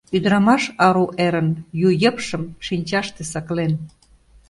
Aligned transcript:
Ӱдырамаш 0.15 0.63
Ару 0.85 1.05
эрын 1.25 1.49
ю 1.85 1.89
йыпшым 2.01 2.43
шинчаште 2.65 3.21
саклен. 3.31 3.71